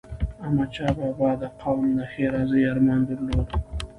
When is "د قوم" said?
1.41-1.81